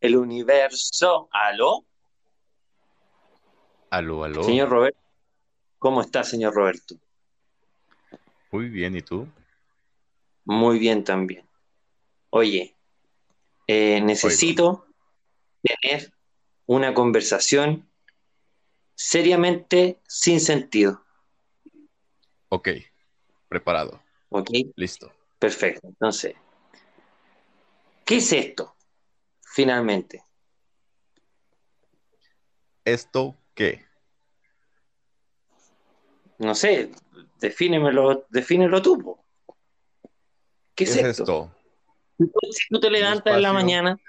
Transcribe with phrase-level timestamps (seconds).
[0.00, 1.28] el universo.
[1.32, 1.84] ¿Aló?
[3.90, 4.42] Aló, aló.
[4.42, 4.98] Señor Roberto.
[5.78, 6.96] ¿Cómo está, señor Roberto?
[8.50, 9.28] Muy bien, ¿y tú?
[10.44, 11.46] Muy bien también.
[12.30, 12.74] Oye,
[13.66, 14.86] eh, necesito
[15.62, 16.12] tener
[16.66, 17.88] una conversación
[18.94, 21.04] seriamente sin sentido.
[22.48, 22.70] Ok,
[23.48, 24.02] preparado.
[24.30, 24.50] ¿Ok?
[24.74, 25.12] Listo.
[25.38, 25.86] Perfecto.
[25.86, 26.34] Entonces,
[28.04, 28.74] ¿qué es esto?
[29.52, 30.24] Finalmente.
[32.84, 33.84] ¿Esto qué?
[36.38, 36.90] No sé,
[37.40, 38.98] defínemelo, defínelo tú.
[38.98, 39.24] po.
[40.74, 41.52] ¿Qué es, esto?
[42.18, 44.00] Si tú te levantas en la mañana,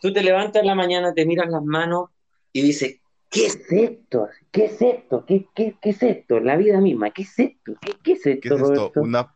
[0.00, 2.10] tú te levantas en la mañana, te miras las manos
[2.52, 4.28] y dices, ¿qué es esto?
[4.52, 5.24] ¿Qué es esto?
[5.26, 6.38] ¿Qué, qué, qué es esto?
[6.38, 7.72] La vida misma, ¿qué es esto?
[7.80, 8.74] ¿Qué, qué es esto, ¿Qué es esto?
[8.74, 9.00] Roberto?
[9.00, 9.34] Una,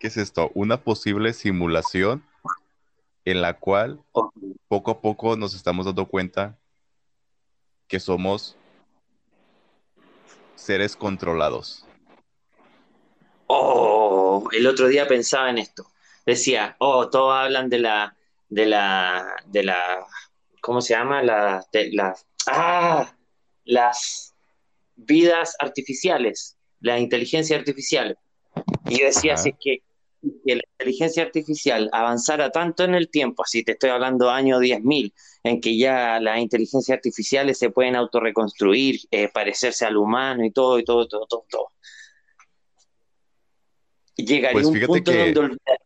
[0.00, 0.50] ¿qué es esto?
[0.54, 2.24] Una posible simulación
[3.26, 4.00] en la cual
[4.68, 6.56] poco a poco nos estamos dando cuenta
[7.88, 8.56] que somos
[10.54, 11.84] seres controlados.
[13.48, 15.86] oh, el otro día pensaba en esto.
[16.24, 18.16] Decía, oh, todos hablan de la,
[18.48, 20.06] de la, de la,
[20.60, 21.22] ¿cómo se llama?
[21.22, 21.92] La, de
[22.46, 23.12] ah,
[23.64, 24.34] las
[24.94, 28.18] vidas artificiales, la inteligencia artificial.
[28.88, 29.42] Y yo decía, Ajá.
[29.42, 29.82] si es que,
[30.46, 35.12] que la inteligencia artificial avanzara tanto en el tiempo, así te estoy hablando año 10.000,
[35.42, 40.78] en que ya las inteligencias artificiales se pueden autorreconstruir, eh, parecerse al humano y todo,
[40.78, 41.72] y todo, todo, todo, todo.
[44.16, 45.78] Llegaría Pues un punto que donde, olvida-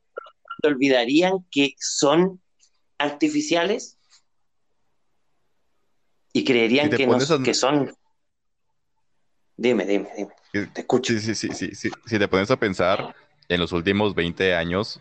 [0.63, 2.41] donde olvidarían que son
[2.99, 3.99] artificiales
[6.33, 7.93] y creerían que, no, pones a, que son...
[9.57, 10.33] Dime, dime, dime,
[10.73, 11.13] te escucho.
[11.13, 13.15] sí, sí, sí, sí, sí, si te pones a pensar,
[13.51, 15.01] en los últimos 20 años,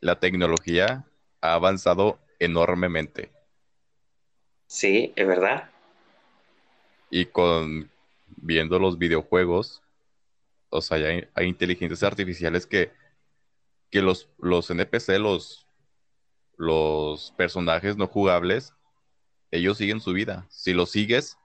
[0.00, 1.06] la tecnología
[1.40, 3.32] ha avanzado enormemente.
[4.66, 5.70] Sí, es verdad.
[7.08, 7.90] Y con
[8.36, 9.82] viendo los videojuegos,
[10.68, 12.92] o sea, hay, hay inteligencias artificiales que,
[13.90, 15.66] que los, los NPC, los,
[16.58, 18.74] los personajes no jugables,
[19.50, 20.46] ellos siguen su vida.
[20.50, 21.38] Si los sigues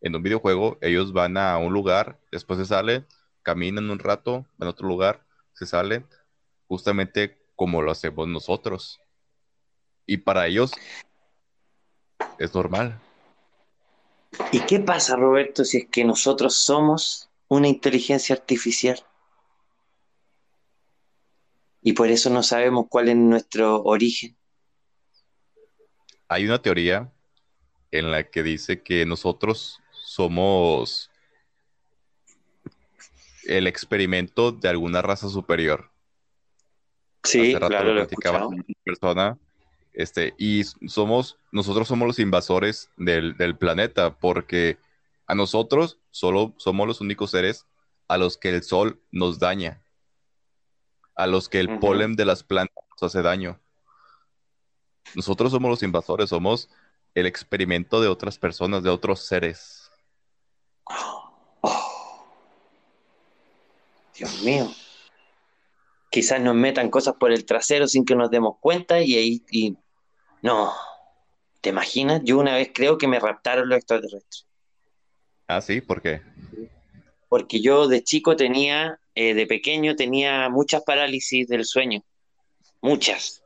[0.00, 3.06] en un videojuego, ellos van a un lugar, después se salen,
[3.42, 6.06] caminan un rato, van a otro lugar, se salen,
[6.68, 9.00] justamente como lo hacemos nosotros.
[10.06, 10.72] Y para ellos
[12.38, 13.00] es normal.
[14.50, 19.04] ¿Y qué pasa, Roberto, si es que nosotros somos una inteligencia artificial?
[21.82, 24.36] Y por eso no sabemos cuál es nuestro origen.
[26.28, 27.12] Hay una teoría
[27.90, 31.11] en la que dice que nosotros somos
[33.44, 35.90] el experimento de alguna raza superior.
[37.24, 38.48] Sí, rato claro, lo lo he platicaba
[38.84, 39.38] persona,
[39.92, 44.78] este, y somos, nosotros somos los invasores del, del planeta, porque
[45.26, 47.66] a nosotros solo somos los únicos seres
[48.08, 49.82] a los que el sol nos daña,
[51.14, 53.60] a los que el polen de las plantas nos hace daño.
[55.14, 56.68] Nosotros somos los invasores, somos
[57.14, 59.90] el experimento de otras personas, de otros seres.
[60.84, 61.21] Oh,
[64.22, 64.72] Dios mío.
[66.08, 69.42] Quizás nos metan cosas por el trasero sin que nos demos cuenta y ahí...
[69.50, 69.76] Y...
[70.42, 70.72] No,
[71.60, 72.20] ¿te imaginas?
[72.22, 74.46] Yo una vez creo que me raptaron los extraterrestres.
[75.48, 76.22] Ah, sí, ¿por qué?
[77.28, 82.04] Porque yo de chico tenía, eh, de pequeño tenía muchas parálisis del sueño.
[82.80, 83.42] Muchas.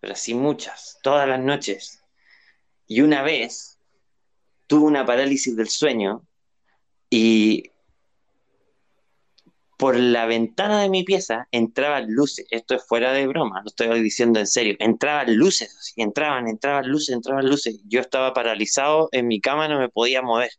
[0.00, 1.00] Pero así muchas.
[1.02, 2.02] Todas las noches.
[2.86, 3.78] Y una vez
[4.68, 6.26] tuve una parálisis del sueño
[7.10, 7.71] y
[9.76, 12.46] por la ventana de mi pieza entraban luces.
[12.50, 14.76] Esto es fuera de broma, lo estoy diciendo en serio.
[14.78, 17.80] Entraban luces, entraban, entraban luces, entraban luces.
[17.86, 20.50] Yo estaba paralizado en mi cama, no me podía mover.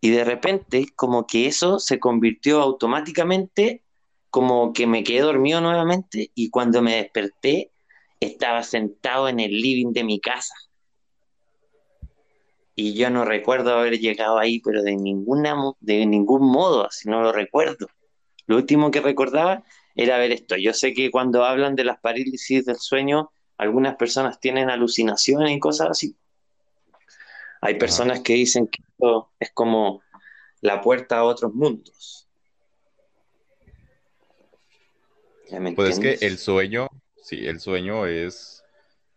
[0.00, 3.82] Y de repente, como que eso se convirtió automáticamente,
[4.30, 7.72] como que me quedé dormido nuevamente y cuando me desperté,
[8.20, 10.54] estaba sentado en el living de mi casa.
[12.80, 17.20] Y yo no recuerdo haber llegado ahí, pero de ninguna, de ningún modo, así no
[17.20, 17.88] lo recuerdo.
[18.46, 19.64] Lo último que recordaba
[19.96, 20.54] era ver esto.
[20.56, 25.58] Yo sé que cuando hablan de las parálisis del sueño, algunas personas tienen alucinaciones y
[25.58, 26.16] cosas así.
[27.62, 30.00] Hay personas que dicen que esto es como
[30.60, 32.28] la puerta a otros mundos.
[35.50, 36.86] ¿Ya me Pues es que el sueño,
[37.24, 38.62] sí, el sueño es,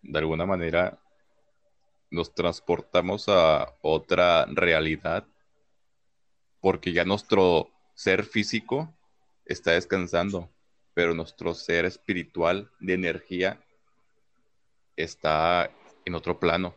[0.02, 0.98] de alguna manera,
[2.12, 5.26] nos transportamos a otra realidad,
[6.60, 8.94] porque ya nuestro ser físico
[9.46, 10.50] está descansando,
[10.94, 13.66] pero nuestro ser espiritual de energía
[14.96, 15.72] está
[16.06, 16.76] en otro plano.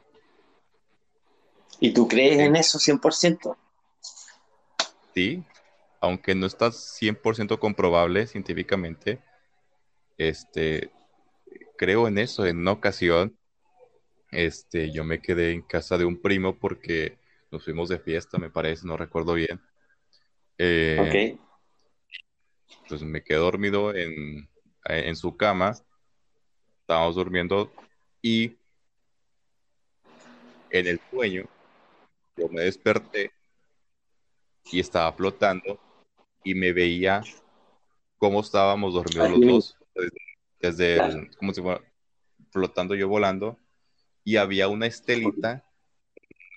[1.81, 3.57] ¿Y tú crees en eso 100%?
[5.15, 5.45] Sí,
[6.01, 9.21] aunque no está 100% comprobable científicamente,
[10.17, 10.91] este,
[11.77, 12.47] creo en eso.
[12.47, 13.37] En una ocasión,
[14.35, 17.19] este, yo me quedé en casa de un primo porque
[17.51, 19.61] nos fuimos de fiesta, me parece, no recuerdo bien.
[20.59, 21.41] Eh, ok.
[22.89, 24.49] Pues me quedé dormido en,
[24.85, 25.75] en su cama,
[26.81, 27.73] estábamos durmiendo
[28.21, 28.57] y
[30.71, 31.49] en el sueño
[32.37, 33.31] yo me desperté
[34.73, 35.79] y estaba flotando
[36.43, 37.23] y me veía
[38.19, 39.79] cómo estábamos dormidos los dos,
[40.61, 41.81] desde, el, como si fuera
[42.51, 43.59] flotando yo volando,
[44.25, 45.65] y había una estelita,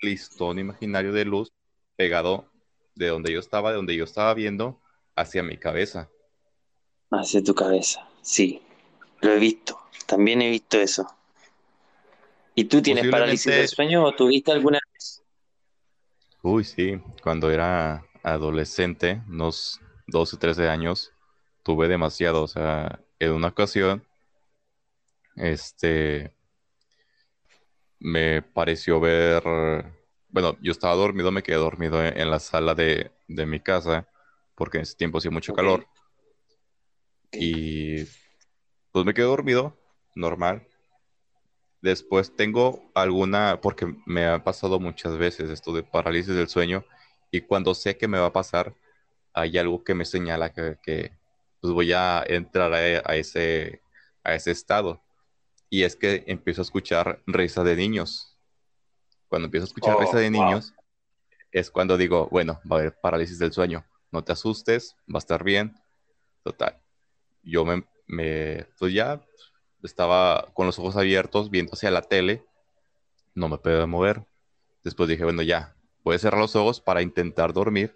[0.01, 1.51] listón imaginario de luz
[1.95, 2.49] pegado
[2.95, 4.81] de donde yo estaba, de donde yo estaba viendo,
[5.15, 6.09] hacia mi cabeza.
[7.11, 8.61] Hacia tu cabeza, sí,
[9.21, 11.07] lo he visto, también he visto eso.
[12.55, 15.23] ¿Y tú tienes parálisis del sueño o tuviste alguna vez?
[16.41, 21.11] Uy, sí, cuando era adolescente, unos 12, 13 años,
[21.61, 22.41] tuve demasiado.
[22.41, 24.03] O sea, en una ocasión,
[25.35, 26.33] este,
[27.99, 29.43] me pareció ver,
[30.29, 34.07] bueno, yo estaba dormido, me quedé dormido en, la sala de, mi casa,
[34.55, 35.87] porque en ese tiempo hacía mucho calor.
[37.31, 38.05] Y
[38.91, 39.77] pues me quedé dormido,
[40.15, 40.67] normal.
[41.81, 46.83] Después tengo alguna, porque me ha pasado muchas veces esto de parálisis del sueño,
[47.31, 48.75] y cuando sé que me va a pasar,
[49.33, 51.11] hay algo que me señala que,
[51.61, 53.81] pues voy a entrar a, ese,
[54.23, 55.03] a ese estado.
[55.69, 58.37] Y es que empiezo a escuchar risa de niños.
[59.27, 60.73] Cuando empiezo a escuchar risa de oh, niños,
[61.51, 63.85] es cuando digo, bueno, va a haber parálisis del sueño.
[64.11, 65.75] No te asustes, va a estar bien.
[66.43, 66.81] Total.
[67.43, 69.21] Yo me, me pues ya
[69.83, 72.45] estaba con los ojos abiertos viendo hacia la tele.
[73.35, 74.25] No me puedo mover.
[74.83, 75.77] Después dije, bueno, ya,
[76.07, 77.93] Puedes cerrar los ojos para intentar dormir.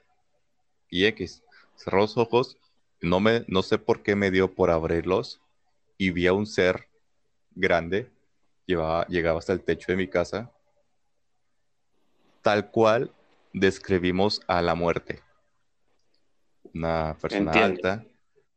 [0.90, 1.46] Y X,
[1.78, 2.58] cerró los ojos,
[3.00, 5.40] no, me, no sé por qué me dio por abrirlos
[5.98, 6.90] y vi a un ser
[7.56, 8.12] grande,
[8.66, 10.52] llevaba, llegaba hasta el techo de mi casa,
[12.42, 13.14] tal cual
[13.54, 15.22] describimos a la muerte.
[16.74, 18.06] Una persona alta,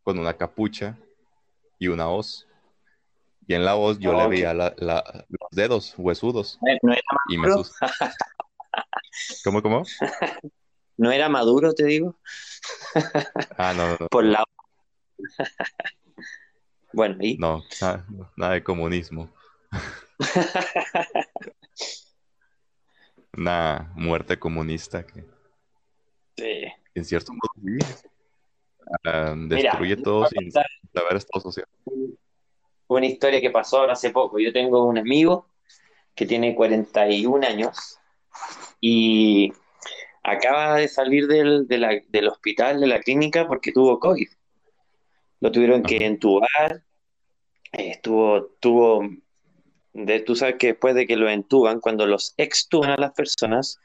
[0.02, 0.98] con una capucha
[1.78, 2.46] y una hoz.
[3.46, 5.02] Y en la hoz yo le veía los
[5.50, 6.58] dedos huesudos.
[7.28, 7.48] y me
[9.44, 9.82] ¿Cómo, cómo?
[10.96, 12.16] no era maduro, te digo.
[13.58, 14.08] ah, no, no.
[14.10, 14.44] Por la.
[16.94, 17.36] Bueno, y.
[17.36, 17.62] No,
[18.36, 19.30] nada, de comunismo.
[23.36, 25.24] Una muerte comunista que.
[26.36, 26.64] Sí.
[26.94, 27.50] En cierto modo,
[29.04, 31.66] ah, destruye todo sin saber estado social.
[32.86, 34.38] Una historia que pasó hace poco.
[34.38, 35.48] Yo tengo un amigo
[36.14, 37.98] que tiene 41 años
[38.80, 39.52] y
[40.22, 44.28] acaba de salir del, hospital, de la clínica, porque tuvo COVID.
[45.44, 46.84] Lo tuvieron que entubar,
[47.70, 49.06] estuvo, tuvo,
[49.92, 53.78] de, tú sabes que después de que lo entuban, cuando los extuban a las personas,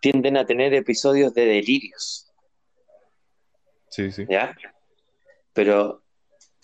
[0.00, 2.32] tienden a tener episodios de delirios.
[3.88, 4.26] Sí, sí.
[4.28, 4.56] ¿Ya?
[5.54, 6.04] Pero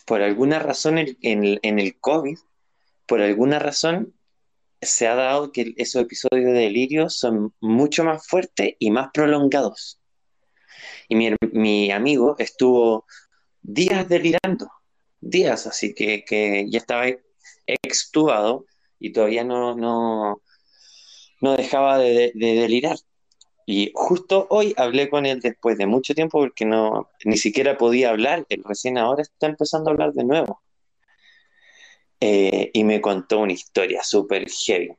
[0.06, 2.38] por alguna razón en, en el COVID,
[3.06, 4.14] por alguna razón,
[4.80, 10.00] se ha dado que esos episodios de delirio son mucho más fuertes y más prolongados.
[11.09, 13.04] Y mi, amigo estuvo
[13.62, 14.71] días delirando,
[15.21, 17.07] días, así que, ya estaba
[17.67, 18.67] extubado
[18.99, 20.43] y todavía no, no,
[21.40, 22.97] no dejaba de, delirar.
[23.67, 28.11] Y justo hoy hablé con él después de mucho tiempo porque no, ni siquiera podía
[28.11, 30.61] hablar, él recién ahora está empezando a hablar de nuevo.
[32.21, 34.90] Eh, y me contó una historia súper heavy.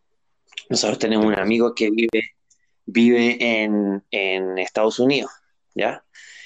[0.70, 2.22] Nosotros tenemos un amigo que vive,
[2.86, 5.32] vive en, Estados Unidos,
[5.76, 6.04] ¿ya?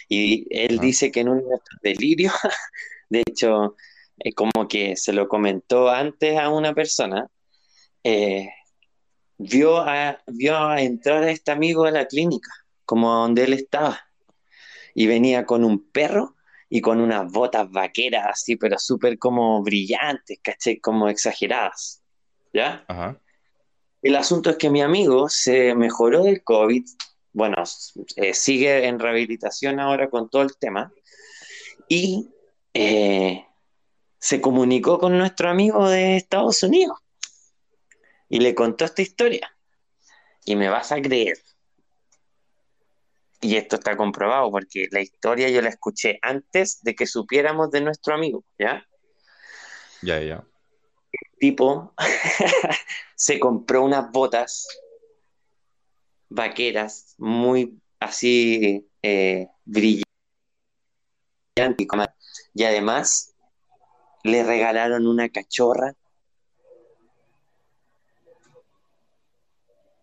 [0.07, 1.43] Y él dice que en un
[1.81, 2.31] delirio,
[3.09, 3.75] de hecho,
[4.19, 7.27] eh, como que se lo comentó antes a una persona,
[8.03, 8.49] eh,
[9.37, 12.51] vio, a, vio a entrar a este amigo a la clínica,
[12.85, 13.99] como donde él estaba,
[14.93, 16.35] y venía con un perro
[16.69, 22.01] y con unas botas vaqueras así, pero súper como brillantes, caché, como exageradas.
[22.53, 22.85] ¿Ya?
[22.87, 23.19] Ajá.
[24.01, 26.85] El asunto es que mi amigo se mejoró del COVID,
[27.35, 27.57] bueno,
[28.15, 30.91] eh, sigue en rehabilitación ahora con todo el tema,
[31.89, 32.29] y
[32.73, 33.45] eh,
[34.17, 36.97] se comunicó con nuestro amigo de Estados Unidos
[38.29, 39.51] y le contó esta historia.
[40.45, 41.37] Y me vas a creer
[43.41, 47.81] y esto está comprobado porque la historia yo la escuché antes de que supiéramos de
[47.81, 48.83] nuestro amigo, ¿ya?
[50.01, 50.43] Ya, ya.
[51.37, 51.93] tipo
[53.15, 54.67] se compró unas botas
[56.29, 60.05] vaqueras muy así eh, brillantes
[62.53, 63.33] y además
[64.23, 65.93] le regalaron una cachorra.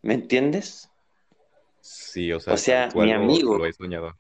[0.03, 0.89] ¿Me entiendes?
[1.81, 4.19] Sí, o sea, O sea, tal cual mi lo- amigo, lo he soñado.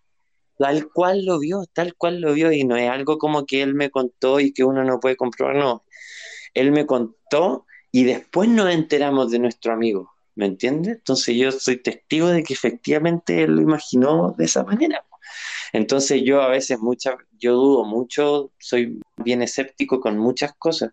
[0.59, 3.75] tal cual lo vio, tal cual lo vio, y no es algo como que él
[3.75, 5.85] me contó y que uno no puede comprobar, no.
[6.55, 10.97] Él me contó y después nos enteramos de nuestro amigo, ¿me entiendes?
[10.97, 15.05] Entonces yo soy testigo de que efectivamente él lo imaginó de esa manera.
[15.73, 20.93] Entonces yo a veces muchas, yo dudo mucho, soy bien escéptico con muchas cosas,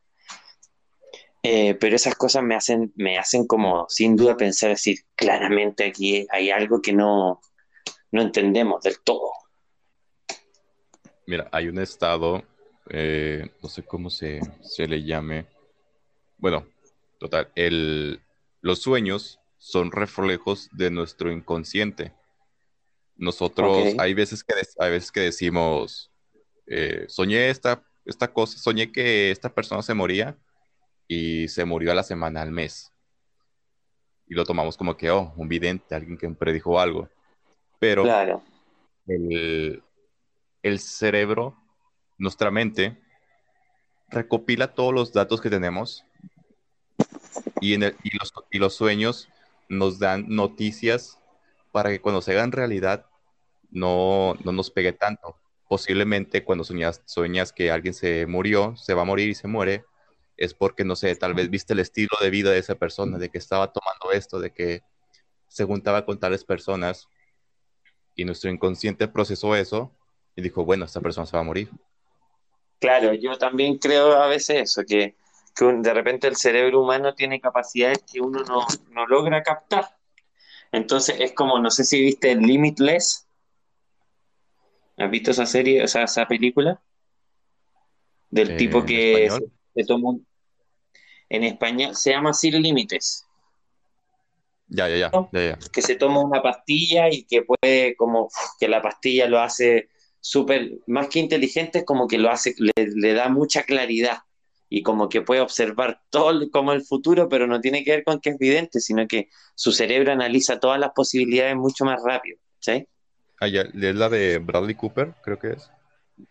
[1.43, 6.27] eh, pero esas cosas me hacen, me hacen como sin duda pensar decir, claramente aquí
[6.31, 7.41] hay algo que no,
[8.11, 9.31] no entendemos del todo.
[11.25, 12.43] Mira, hay un estado,
[12.89, 15.45] eh, no sé cómo se, se le llame.
[16.37, 16.65] Bueno,
[17.19, 18.19] total, el,
[18.61, 22.13] los sueños son reflejos de nuestro inconsciente.
[23.15, 26.09] Nosotros, hay veces que, hay veces que decimos,
[26.67, 30.37] eh, soñé esta, esta cosa, soñé que esta persona se moría
[31.07, 32.93] y se murió a la semana, al mes.
[34.27, 37.09] Y lo tomamos como que, oh, un vidente, alguien que predijo algo.
[37.79, 38.41] Pero claro,
[39.07, 39.83] el,
[40.63, 41.57] el cerebro,
[42.17, 42.97] nuestra mente,
[44.07, 46.05] recopila todos los datos que tenemos
[47.59, 49.29] y, en el- y los, y los sueños
[49.69, 51.19] nos dan noticias
[51.71, 53.05] para que cuando se hagan realidad
[53.71, 55.37] no, no nos pegue tanto.
[55.67, 59.85] Posiblemente cuando sueñas, sueñas que alguien se murió, se va a morir y se muere,
[60.37, 63.29] es porque, no sé, tal vez viste el estilo de vida de esa persona, de
[63.29, 64.83] que estaba tomando esto, de que
[65.47, 67.09] se juntaba con tales personas
[68.15, 69.91] y nuestro inconsciente procesó eso
[70.35, 71.71] y dijo, bueno, esta persona se va a morir.
[72.79, 75.15] claro, yo también creo a veces eso, que,
[75.55, 79.97] que un- de repente el cerebro humano tiene capacidades que uno no, no logra captar.
[80.71, 83.27] Entonces es como, no sé si viste Limitless,
[84.97, 86.81] ¿has visto esa serie, o sea, esa película?
[88.29, 89.45] Del Eh, tipo que se,
[89.81, 90.27] se toma un-
[91.29, 93.25] en España, se llama Sin Límites,
[94.67, 95.29] ya, ya, ya, ¿no?
[95.31, 95.57] ya, ya.
[95.71, 98.29] que se toma una pastilla y que puede, como
[98.59, 99.89] que la pastilla lo hace
[100.19, 104.19] súper, más que inteligente, es como que lo hace, le, le da mucha claridad
[104.69, 108.19] y como que puede observar todo como el futuro, pero no tiene que ver con
[108.19, 112.87] que es vidente, sino que su cerebro analiza todas las posibilidades mucho más rápido, ¿sí?
[113.41, 115.71] Ah, ya, es la de Bradley Cooper, creo que es.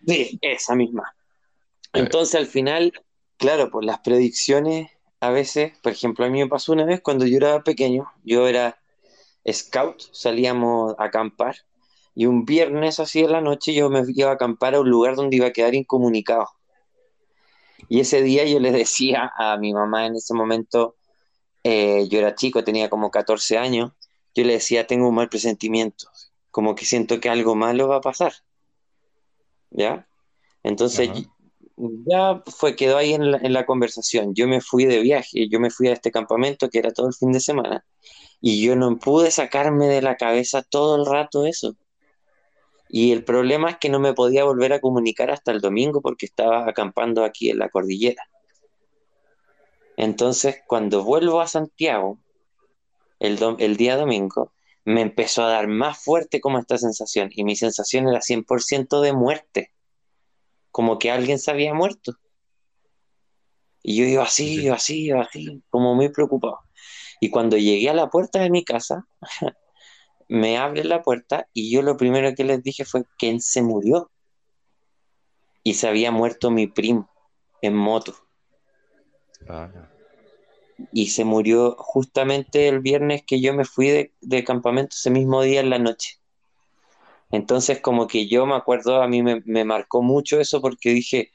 [0.07, 1.15] Sí, esa misma.
[1.95, 2.93] Entonces al final,
[3.39, 4.91] claro, pues las predicciones
[5.21, 8.47] a veces, por ejemplo, a mí me pasó una vez cuando yo era pequeño, yo
[8.47, 8.79] era
[9.51, 11.57] scout, salíamos a acampar
[12.15, 15.17] y un viernes así en la noche yo me iba a acampar a un lugar
[15.17, 16.49] donde iba a quedar incomunicado.
[17.89, 20.97] Y ese día yo le decía a mi mamá en ese momento,
[21.65, 23.93] eh, yo era chico, tenía como 14 años,
[24.35, 26.07] yo le decía, tengo un mal presentimiento,
[26.51, 28.33] como que siento que algo malo va a pasar,
[29.71, 30.07] ¿ya?
[30.63, 31.21] Entonces Ajá.
[31.77, 34.35] ya fue, quedó ahí en la, en la conversación.
[34.35, 37.15] Yo me fui de viaje, yo me fui a este campamento que era todo el
[37.15, 37.85] fin de semana
[38.41, 41.75] y yo no pude sacarme de la cabeza todo el rato eso.
[42.89, 46.27] Y el problema es que no me podía volver a comunicar hasta el domingo porque
[46.27, 48.23] estaba acampando aquí en la cordillera.
[49.97, 52.19] Entonces, cuando vuelvo a Santiago,
[53.19, 54.53] el, día domingo,
[54.85, 59.13] me empezó a dar más fuerte como esta sensación y mi sensación era 100% de
[59.13, 59.73] muerte,
[60.71, 62.13] como que alguien se había muerto.
[63.83, 64.65] Y yo iba Sí, así, sí.
[64.65, 66.61] iba así, iba así, como muy preocupado.
[67.21, 69.07] Y cuando llegué a la puerta de mi casa,
[70.29, 74.11] me abren la puerta y yo lo primero que les dije fue, ¿quién se murió?
[75.63, 77.09] Y se había muerto mi primo
[77.63, 78.15] en moto.
[79.49, 79.71] Ah,
[80.93, 85.43] Y se murió justamente el viernes que yo me fui de, de campamento ese mismo
[85.43, 86.19] día en la noche.
[87.31, 91.31] Entonces como que yo me acuerdo, a mí me, me marcó mucho eso porque dije,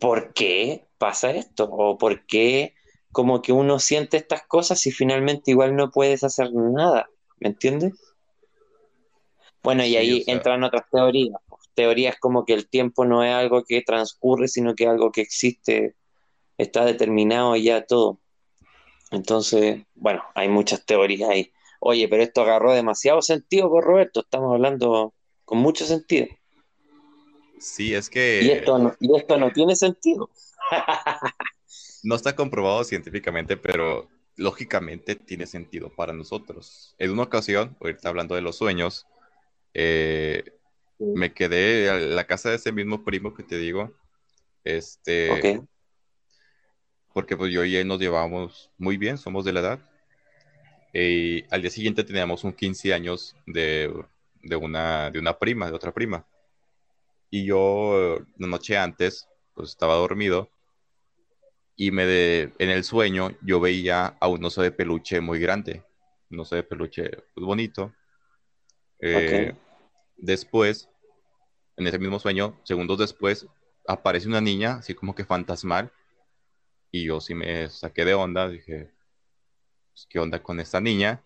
[0.00, 1.64] ¿por qué pasa esto?
[1.70, 2.74] ¿O por qué
[3.12, 7.08] como que uno siente estas cosas y finalmente igual no puedes hacer nada?
[7.42, 7.94] ¿Me entiendes?
[9.64, 11.34] Bueno, y sí, o ahí sea, entran otras teorías.
[11.48, 11.62] pues.
[11.74, 15.22] Teorías como que el tiempo no es algo que transcurre, sino que es algo que
[15.22, 15.96] existe,
[16.56, 18.20] está determinado ya todo.
[19.10, 21.52] Entonces, bueno, hay muchas teorías ahí.
[21.80, 24.20] Oye, pero esto agarró demasiado sentido, por Roberto.
[24.20, 26.28] Estamos hablando con mucho sentido.
[27.58, 30.30] sí, es Y que esto no, y esto no tiene sentido.
[32.04, 36.94] no está comprobado científicamente, pero lógicamente tiene sentido para nosotros.
[36.98, 39.06] En una ocasión, ahorita hablando de los sueños,
[39.74, 40.44] eh,
[40.98, 43.92] me quedé en la casa de ese mismo primo que te digo.
[44.64, 45.66] Este, Ok,
[47.12, 49.90] porque pues yo y él nos llevamos muy bien, somos de la edad.
[50.94, 53.92] Y al día siguiente teníamos un 15 años de,
[54.42, 56.26] de, una, de una prima, de otra prima.
[57.30, 60.50] Y yo, la noche antes, pues estaba dormido
[61.76, 65.82] y me de, en el sueño yo veía a un oso de peluche muy grande,
[66.30, 67.92] un oso de peluche pues, bonito.
[69.00, 69.54] Eh,
[70.16, 70.88] después,
[71.76, 73.46] en ese mismo sueño, segundos después,
[73.86, 75.92] aparece una niña, así como que fantasmal,
[76.90, 78.90] y yo sí me saqué de onda, dije,
[79.92, 81.22] pues, ¿qué onda con esta niña?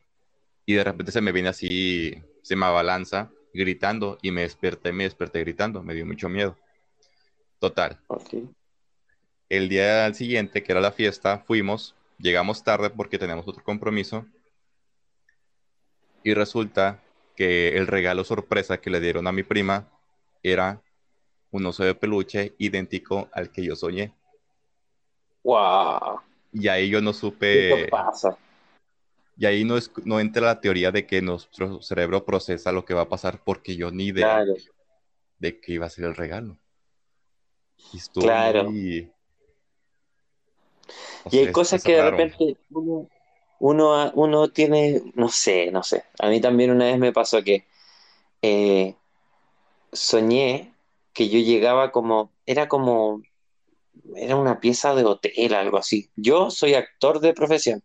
[0.65, 5.05] Y de repente se me viene así, se me abalanza, gritando, y me desperté, me
[5.05, 6.57] desperté gritando, me dio mucho miedo.
[7.59, 7.99] Total.
[9.49, 14.27] El día siguiente, que era la fiesta, fuimos, llegamos tarde porque teníamos otro compromiso,
[16.25, 17.01] y resulta
[17.37, 19.89] que el regalo sorpresa que le dieron a mi prima
[20.43, 20.83] era
[21.53, 24.13] un oso de peluche idéntico al que yo soñé.
[25.45, 26.21] ¡Wow!
[26.53, 27.85] Y ahí yo no supe.
[27.85, 28.37] ¿Qué pasa?
[29.39, 32.95] Y ahí no, es, no entra la teoría de que nuestro cerebro procesa lo que
[32.95, 34.45] va a pasar porque yo ni idea
[35.39, 36.59] de que iba a ser el regalo.
[37.93, 38.69] Y claro.
[41.31, 43.09] Y hay cosas que de repente uno,
[43.59, 46.05] uno, uno, tiene, no sé, no sé.
[46.19, 47.67] A mí también una vez me pasó que
[48.43, 48.95] eh,
[49.93, 50.75] soñé
[51.13, 53.23] que yo llegaba como, era como,
[54.15, 56.11] era una pieza de hotel, algo así.
[56.15, 57.83] Yo soy actor de profesión,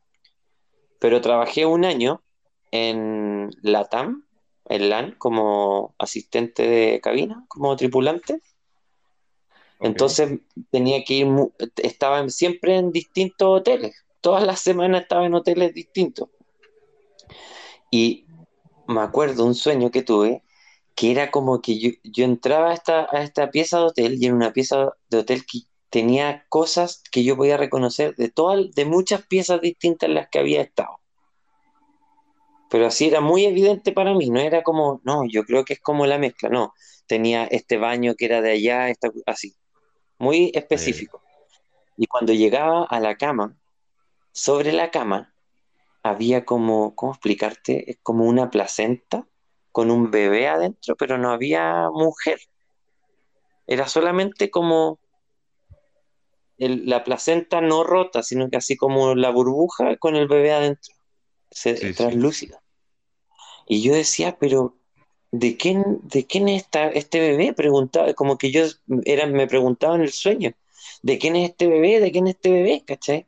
[0.99, 2.21] pero trabajé un año
[2.71, 4.25] en LATAM,
[4.65, 8.41] en LAN, como asistente de cabina, como tripulante.
[9.81, 11.27] Entonces tenía que ir,
[11.77, 13.95] estaba siempre en distintos hoteles.
[14.21, 16.29] Todas las semanas estaba en hoteles distintos.
[17.89, 18.25] Y
[18.87, 20.43] me acuerdo un sueño que tuve
[20.95, 24.33] que era como que yo, entraba a esta, a esta pieza de hotel y en
[24.35, 29.25] una pieza de hotel que tenía cosas que yo podía reconocer de todas, de muchas
[29.25, 30.99] piezas distintas en las que había estado.
[32.69, 35.81] Pero así era muy evidente para mí, no era como, no, yo creo que es
[35.81, 36.73] como la mezcla, no,
[37.07, 39.55] tenía este baño que era de allá, esta, así,
[40.21, 41.21] muy específico.
[41.97, 43.57] Y cuando llegaba a la cama,
[44.31, 45.33] sobre la cama
[46.03, 47.91] había como, ¿cómo explicarte?
[47.91, 49.27] Es como una placenta
[49.71, 52.39] con un bebé adentro, pero no había mujer.
[53.67, 54.99] Era solamente como
[56.57, 60.93] la placenta no rota, sino que así como la burbuja con el bebé adentro,
[61.49, 62.61] se, translúcida.
[63.65, 64.77] Y yo decía, pero
[65.31, 67.53] ¿de quién, de quién es este bebé?
[67.53, 68.65] Preguntaba, como que yo
[69.05, 70.53] era, me preguntaba en el sueño,
[71.01, 71.99] ¿de quién es este bebé?
[71.99, 72.83] ¿De quién es este bebé?
[72.85, 73.27] ¿Cachai?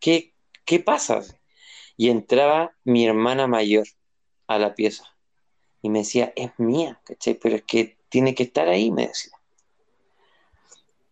[0.00, 1.22] ¿Qué, qué pasa?
[1.96, 3.86] Y entraba mi hermana mayor
[4.46, 5.04] a la pieza
[5.82, 7.34] y me decía, es mía, ¿cachai?
[7.34, 9.32] Pero es que tiene que estar ahí, me decía.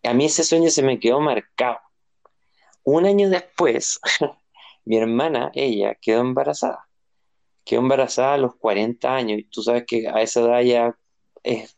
[0.03, 1.79] A mí ese sueño se me quedó marcado.
[2.85, 4.01] Un año después,
[4.85, 6.86] mi hermana, ella, quedó embarazada.
[7.67, 9.41] Quedó embarazada a los 40 años.
[9.41, 10.99] Y tú sabes que a esa edad ya
[11.43, 11.77] es,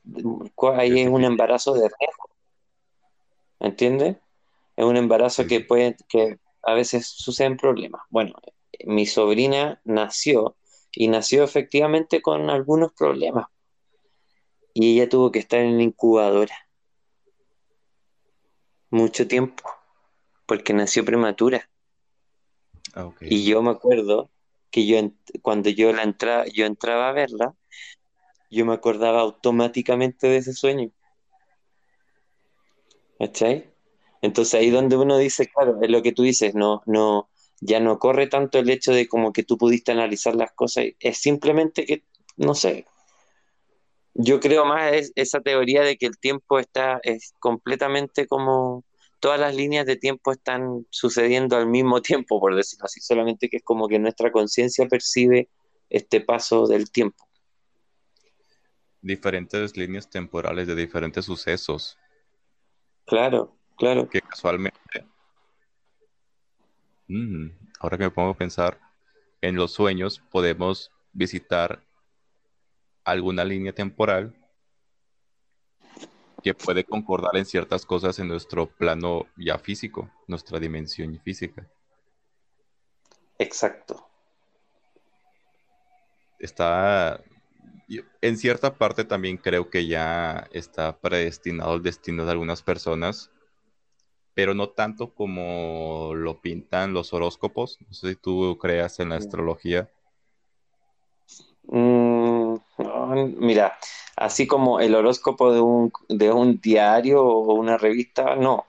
[0.77, 2.31] ahí es un embarazo de riesgo.
[3.59, 4.19] ¿Entiendes?
[4.77, 8.03] Es un embarazo que puede, que a veces suceden problemas.
[8.11, 8.35] Bueno,
[8.85, 10.57] mi sobrina nació
[10.93, 13.47] y nació efectivamente con algunos problemas.
[14.75, 16.55] Y ella tuvo que estar en la incubadora
[18.91, 19.65] mucho tiempo,
[20.47, 21.69] porque nació prematura.
[22.95, 24.31] Ah, y yo me acuerdo
[24.71, 24.99] que yo
[25.43, 27.55] cuando yo la entraba, yo entraba a verla,
[28.51, 30.91] yo me acordaba automáticamente de ese sueño.
[33.19, 33.71] ¿Cachai?
[34.23, 37.29] Entonces ahí donde uno dice, claro, es lo que tú dices, no, no,
[37.61, 41.19] ya no corre tanto el hecho de como que tú pudiste analizar las cosas, es
[41.19, 42.05] simplemente que,
[42.37, 42.87] no sé,
[44.15, 48.85] yo creo más es esa teoría de que el tiempo está, es completamente como,
[49.21, 53.59] todas las líneas de tiempo están sucediendo al mismo tiempo, por decirlo así, solamente que
[53.59, 55.49] es como que nuestra conciencia percibe
[55.91, 57.25] este paso del tiempo.
[59.01, 61.97] Diferentes líneas temporales de diferentes sucesos.
[63.07, 64.09] Claro, claro.
[64.09, 64.79] Que casualmente
[67.09, 67.49] Mm,
[67.81, 68.79] ahora que me pongo a pensar,
[69.41, 71.83] en los sueños podemos visitar
[73.03, 74.35] alguna línea temporal
[76.49, 81.69] que puede concordar en ciertas cosas en nuestro plano ya físico, nuestra dimensión física.
[83.39, 84.09] Exacto.
[86.39, 87.23] Está,
[88.23, 93.31] en cierta parte también creo que ya está predestinado el destino de algunas personas
[94.33, 97.79] pero no tanto como lo pintan los horóscopos.
[97.89, 99.91] No sé si tú creas en la astrología.
[101.65, 102.48] Mm,
[103.09, 103.79] mira,
[104.17, 108.67] así como el horóscopo de un, de un diario o una revista, no.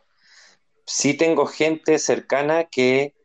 [0.86, 3.16] sí tengo gente cercana que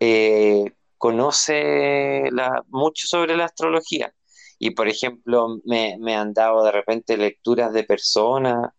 [0.00, 0.64] eh,
[0.98, 2.30] conoce
[2.68, 4.14] mucho sobre la astrología.
[4.58, 8.70] Y por ejemplo, me, me han dado de repente lecturas de personas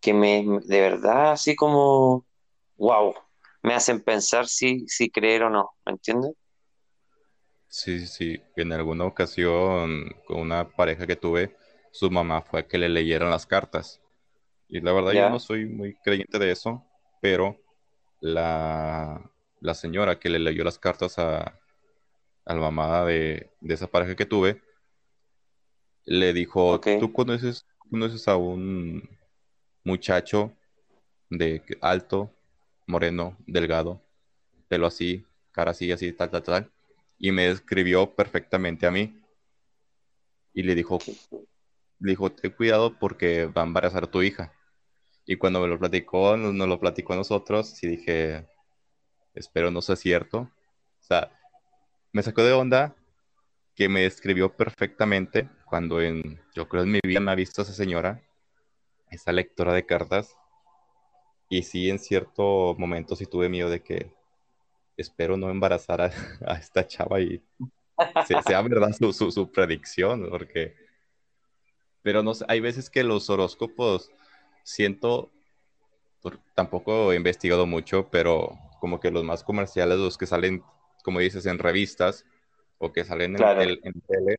[0.00, 2.26] que me, de verdad, así como,
[2.76, 3.14] wow,
[3.62, 6.32] me hacen pensar si, si creer o no, ¿me entiendes?
[7.70, 11.56] Sí, sí, en alguna ocasión con una pareja que tuve,
[11.92, 14.02] su mamá fue a que le leyeran las cartas.
[14.68, 16.84] Y la verdad yo no soy muy creyente de eso,
[17.22, 17.58] pero
[18.20, 19.22] la,
[19.60, 21.40] la señora que le leyó las cartas a,
[22.46, 24.62] a la mamá de, de esa pareja que tuve,
[26.04, 26.86] le dijo, Ok.
[26.98, 29.08] ¿tú conoces, conoces a un
[29.84, 30.52] muchacho
[31.30, 32.32] de alto,
[32.86, 34.02] moreno, delgado,
[34.68, 36.72] pelo así, cara así, así, tal, tal, tal?
[37.20, 39.22] Y me describió perfectamente a mí
[40.52, 40.98] y le dijo,
[42.00, 44.52] le dijo, ten cuidado porque va a embarazar tu hija.
[45.26, 48.48] Y cuando me lo platicó, nos, nos lo platicó a nosotros, y dije,
[49.34, 50.50] espero no sea cierto.
[50.98, 51.30] O sea,
[52.12, 52.96] me sacó de onda
[53.74, 57.72] que me describió perfectamente cuando en, yo creo en mi vida me ha visto esa
[57.72, 58.22] señora,
[59.10, 60.36] esa lectora de cartas,
[61.48, 64.12] y sí en cierto momento sí tuve miedo de que
[65.00, 66.10] espero no embarazar a,
[66.46, 67.42] a esta chava y
[68.26, 70.74] se- sea verdad su, su, su predicción, porque,
[72.02, 74.10] pero no sé, hay veces que los horóscopos
[74.64, 75.30] siento
[76.54, 80.62] tampoco he investigado mucho, pero como que los más comerciales, los que salen,
[81.02, 82.24] como dices, en revistas
[82.78, 83.62] o que salen en, Claro.
[83.62, 84.36] en tele,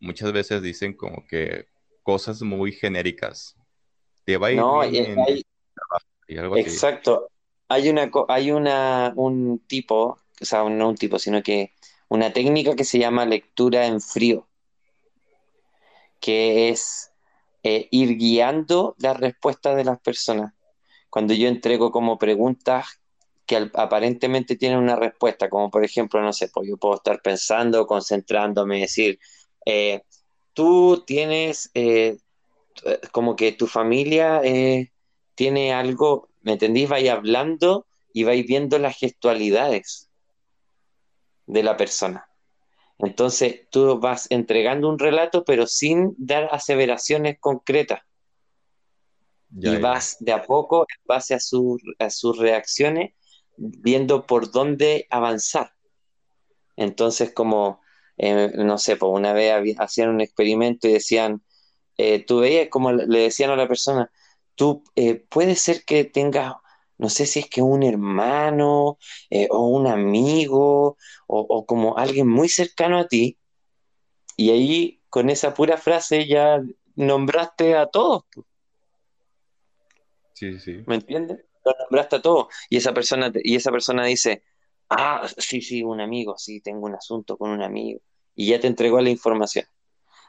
[0.00, 1.66] muchas veces dicen como que
[2.02, 3.56] cosas muy genéricas.
[4.24, 5.42] Te va a ir No, bien y en hay,
[6.28, 6.70] y algo así.
[6.70, 7.28] exacto.
[7.72, 11.72] Hay una, hay una, un tipo, o sea, no un tipo, sino que
[12.08, 14.46] una técnica que se llama lectura en frío,
[16.20, 17.12] que es
[17.62, 20.52] eh, ir guiando la respuesta de las personas.
[21.08, 23.00] Cuando yo entrego como preguntas
[23.46, 27.86] que aparentemente tienen una respuesta, como por ejemplo, no sé, pues yo puedo estar pensando,
[27.86, 29.18] concentrándome, decir,
[29.64, 30.02] eh,
[30.52, 32.18] tú tienes, eh,
[33.12, 34.42] como que tu familia
[35.34, 36.88] tiene algo, ¿me entendís?
[36.88, 40.10] Vais hablando y vais viendo las gestualidades
[41.46, 42.28] de la persona.
[42.98, 48.00] Entonces tú vas entregando un relato, pero sin dar aseveraciones concretas.
[49.50, 53.14] Ya, y ya, vas de a poco, en base a, su- a sus reacciones,
[53.56, 55.72] viendo por dónde avanzar.
[56.76, 57.80] Entonces, como,
[58.16, 61.42] eh, no sé, pues una vez hacían un experimento y decían,
[61.98, 64.10] eh, tú veías como le decían a la persona,
[64.54, 66.54] tú eh, puede ser que tengas,
[66.98, 68.98] no sé si es que un hermano
[69.30, 73.38] eh, o un amigo o, o como alguien muy cercano a ti,
[74.36, 76.60] y ahí con esa pura frase ya
[76.96, 78.24] nombraste a todos.
[80.34, 80.82] Sí, sí.
[80.86, 81.38] ¿Me entiendes?
[81.64, 82.48] Lo nombraste a todo.
[82.68, 84.42] Y esa persona, te- y esa persona dice,
[84.88, 88.00] ah, sí, sí, un amigo, sí, tengo un asunto con un amigo.
[88.34, 89.66] Y ya te entregó la información.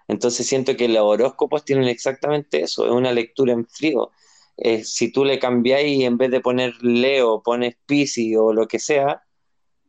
[0.07, 4.11] Entonces siento que los horóscopos tienen exactamente eso, es una lectura en frío.
[4.57, 8.67] Eh, si tú le cambiáis y en vez de poner Leo, pones Piscis o lo
[8.67, 9.23] que sea,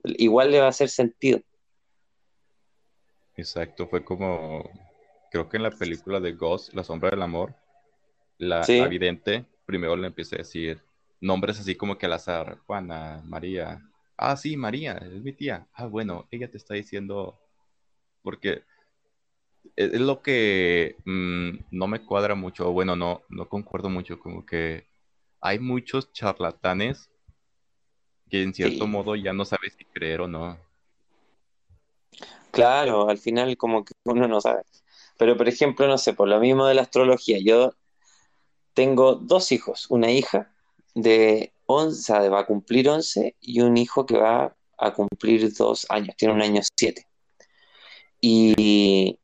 [0.04, 1.40] igual le va a hacer sentido.
[3.36, 4.70] Exacto, fue como,
[5.30, 7.54] creo que en la película de Ghost, La sombra del amor,
[8.38, 8.80] la, la ¿Sí?
[8.86, 10.82] vidente primero le empieza a decir
[11.20, 13.82] nombres así como que al azar, Juana, María.
[14.16, 15.66] Ah, sí, María, es mi tía.
[15.72, 17.40] Ah, bueno, ella te está diciendo,
[18.22, 18.62] porque
[19.76, 24.18] es, es lo que mm, no me cuadra mucho, o bueno, no, no concuerdo mucho,
[24.20, 24.86] como que
[25.40, 27.10] hay muchos charlatanes
[28.30, 28.90] que en cierto Sí.
[28.90, 30.58] modo ya no sabes si creer o no.
[32.50, 34.62] Claro, al final como que uno no sabe.
[35.18, 37.72] Pero por ejemplo, no sé, por lo mismo de la astrología, yo
[38.74, 40.52] Tengo dos hijos, una hija
[40.94, 45.52] de 11, o sea, va a cumplir 11 y un hijo que va a cumplir
[45.54, 47.06] dos años, tiene un año siete.
[48.20, 49.18] Y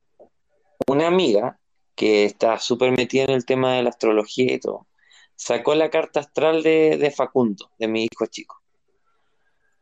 [0.89, 1.59] una amiga
[1.95, 4.87] que está súper metida en el tema de la astrología y todo,
[5.35, 8.57] sacó la carta astral de, de Facundo, de mi hijo chico.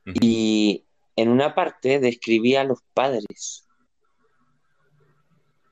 [0.04, 3.68] Y en una parte describía a los padres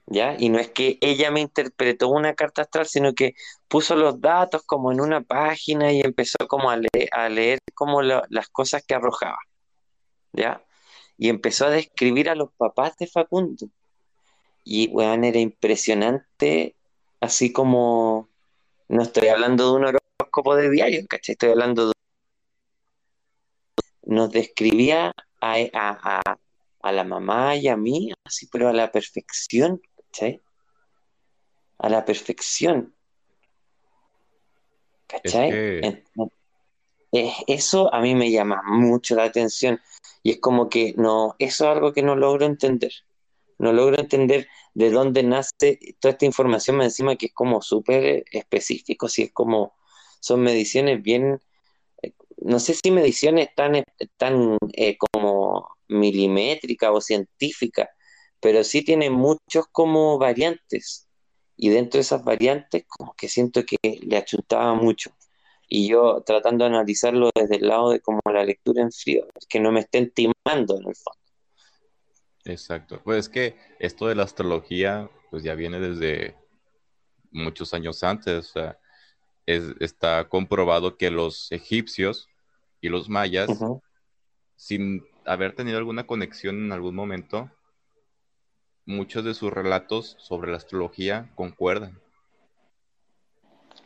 [0.07, 0.37] ¿ya?
[0.39, 3.35] Y no es que ella me interpretó una carta astral, sino que
[3.69, 8.03] puso los datos como en una página y empezó como a leer, a leer como
[8.03, 9.39] lo- las cosas que arrojaba,
[10.33, 10.65] ¿ya?
[11.19, 13.69] Y empezó a describir a los papás de Facundo.
[14.69, 16.75] Y, weón, era impresionante,
[17.21, 18.29] así como,
[18.89, 21.35] no estoy hablando de un horóscopo de diario, ¿cachai?
[21.35, 21.93] Estoy hablando de,
[24.03, 26.39] nos describía a, a, a,
[26.83, 30.43] a la mamá y a mí, así, pero a la perfección, ¿cachai?
[31.79, 32.93] A la perfección.
[35.09, 35.51] Es ¿Cachai?
[35.51, 36.03] que
[37.13, 39.81] eh, eso a mí me llama mucho la atención
[40.25, 42.93] y es como que no, eso es algo que no logro entender.
[43.59, 49.09] No logro entender de dónde nace toda esta información, encima que es como súper específico,
[49.09, 49.75] si es como,
[50.21, 51.41] son mediciones bien,
[52.03, 53.83] eh, no sé si mediciones tan,
[54.19, 57.89] tan eh, como milimétricas o científicas,
[58.41, 61.09] pero sí tiene muchos como variantes.
[61.57, 65.11] Y dentro de esas variantes, como que siento que le achuntaba mucho.
[65.69, 69.61] Y yo tratando de analizarlo desde el lado de como la lectura en frío, que
[69.61, 71.26] no me estén timando en el fondo.
[72.47, 73.01] Exacto.
[73.03, 76.37] Pues es que esto de la astrología, pues ya viene desde
[77.31, 78.51] muchos años antes.
[78.51, 78.79] O sea,
[79.47, 82.29] está comprobado que los egipcios
[82.81, 83.51] y los mayas,
[84.55, 87.51] sin haber tenido alguna conexión en algún momento,
[88.85, 92.01] muchos de sus relatos sobre la astrología concuerdan.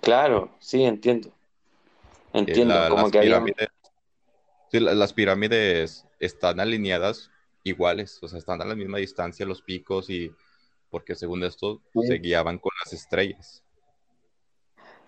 [0.02, 1.32] Claro, sí, entiendo.
[2.32, 3.68] Entiendo, como las, que pirámides,
[4.72, 7.30] las pirámides están alineadas
[7.62, 10.32] iguales, o sea, están a la misma distancia los picos y
[10.90, 13.62] porque según esto se guiaban con las estrellas.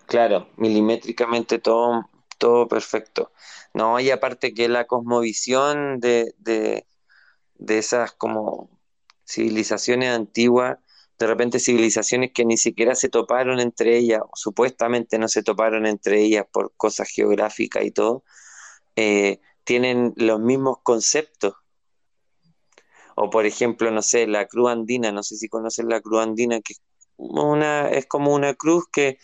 [0.05, 3.31] Claro, milimétricamente todo, todo perfecto.
[3.73, 6.85] No, y aparte que la cosmovisión de, de,
[7.55, 8.69] de esas como
[9.25, 10.77] civilizaciones antiguas,
[11.17, 15.85] de repente civilizaciones que ni siquiera se toparon entre ellas, o supuestamente no se toparon
[15.85, 18.23] entre ellas por cosas geográficas y todo,
[18.95, 21.53] eh, tienen los mismos conceptos.
[23.15, 26.61] O por ejemplo, no sé, la cruz andina, no sé si conocen la cruz andina,
[26.61, 26.75] que
[27.17, 29.17] una, es como una cruz que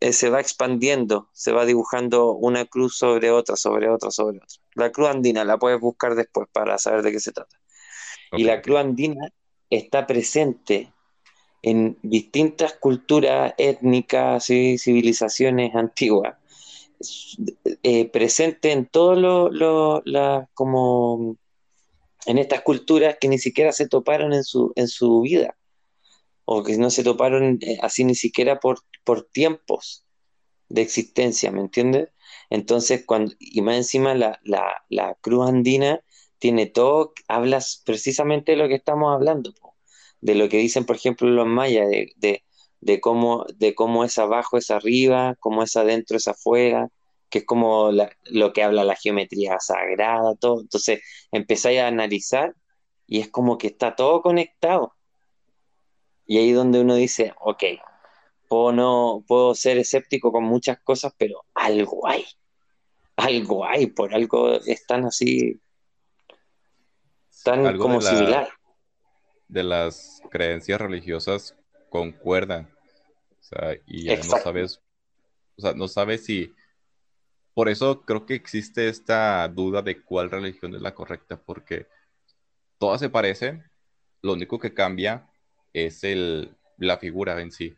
[0.00, 4.56] eh, se va expandiendo, se va dibujando una cruz sobre otra, sobre otra, sobre otra.
[4.74, 7.56] La cruz andina la puedes buscar después para saber de qué se trata.
[8.32, 9.32] Y la cruz andina
[9.68, 10.92] está presente
[11.62, 16.36] en distintas culturas étnicas y civilizaciones antiguas,
[17.82, 20.02] eh, presente en todo lo,
[20.54, 21.36] como
[22.26, 25.56] en estas culturas que ni siquiera se toparon en su, en su vida,
[26.44, 30.04] o que no se toparon eh, así ni siquiera por, por tiempos
[30.68, 32.10] de existencia, ¿me entiendes?
[32.50, 36.00] Entonces, cuando, y más encima la, la cruz andina
[36.40, 39.52] tiene todo, hablas precisamente de lo que estamos hablando,
[40.20, 42.42] de lo que dicen, por ejemplo, los mayas, de,
[42.80, 46.88] de, cómo, de cómo es abajo es arriba, cómo es adentro es afuera,
[47.30, 47.90] que es como
[48.24, 50.60] lo que habla la geometría sagrada, todo.
[50.60, 52.54] Entonces empezáis a analizar
[53.06, 54.94] y es como que está todo conectado.
[56.26, 57.64] Y ahí donde uno dice, ok,
[58.48, 62.24] puedo, no, puedo ser escéptico con muchas cosas, pero algo hay,
[63.16, 65.60] algo hay, por algo están así
[67.44, 68.48] tan como similar.
[69.48, 71.56] De las creencias religiosas
[71.88, 72.70] concuerdan.
[73.40, 74.80] O sea, y ya no sabes,
[75.56, 76.52] o sea, no sabes si.
[77.60, 81.88] Por eso creo que existe esta duda de cuál religión es la correcta, porque
[82.78, 83.70] todas se parecen,
[84.22, 85.28] lo único que cambia
[85.74, 87.76] es el, la figura en sí.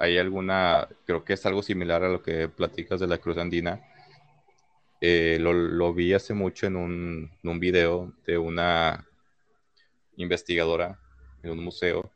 [0.00, 3.80] Hay alguna, creo que es algo similar a lo que platicas de la cruz andina,
[5.00, 9.06] eh, lo, vi hace mucho en un, en video de una
[10.16, 10.98] investigadora
[11.44, 12.10] en un museo,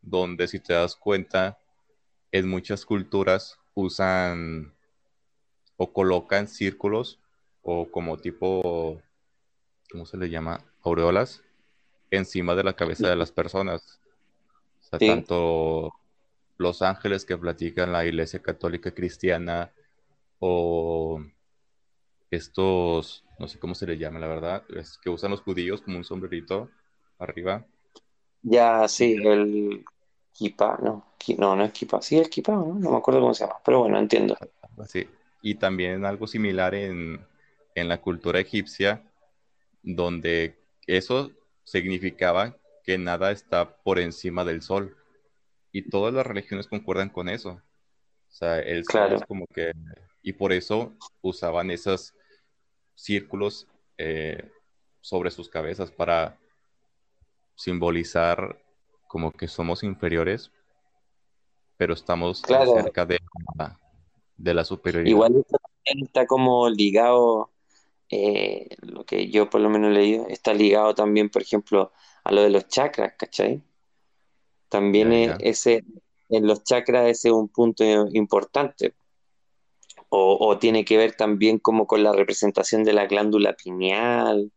[0.00, 1.58] donde si te das cuenta,
[2.32, 4.75] en muchas culturas usan
[5.76, 7.20] o colocan círculos
[7.62, 9.00] o como tipo,
[9.90, 10.64] ¿cómo se le llama?
[10.82, 11.42] Aureolas
[12.10, 14.00] encima de la cabeza de las personas.
[14.80, 15.92] O sea, tanto
[16.58, 19.72] los ángeles que platican la iglesia católica cristiana
[20.38, 21.20] o
[22.30, 25.98] estos, no sé cómo se le llama, la verdad, es que usan los judíos como
[25.98, 26.70] un sombrerito
[27.18, 27.66] arriba.
[28.42, 29.84] Ya, sí, el
[30.32, 31.04] kipa, no,
[31.38, 32.74] no, no es kipa, sí, el kipa, ¿no?
[32.78, 34.36] no me acuerdo cómo se llama, pero bueno, entiendo.
[34.86, 35.08] Sí,
[35.42, 37.24] y también algo similar en,
[37.74, 39.04] en la cultura egipcia,
[39.82, 41.30] donde eso
[41.64, 44.96] significaba que nada está por encima del sol.
[45.72, 47.60] Y todas las religiones concuerdan con eso.
[48.28, 49.72] O sea, el sol es como que...
[50.22, 52.14] Y por eso usaban esos
[52.94, 53.68] círculos
[53.98, 54.50] eh,
[55.00, 56.38] sobre sus cabezas para
[57.54, 58.60] simbolizar
[59.06, 60.50] como que somos inferiores,
[61.76, 63.18] pero estamos cerca de,
[64.36, 65.10] de la superioridad.
[65.10, 65.44] Igual
[65.84, 67.50] está como ligado,
[68.10, 71.92] eh, lo que yo por lo menos he leído, está ligado también, por ejemplo,
[72.24, 73.62] a lo de los chakras, ¿cachai?
[74.68, 75.84] También ese,
[76.28, 78.94] en los chakras ese es un punto importante
[80.08, 84.52] o, tiene que ver también como con la representación de la glándula pineal.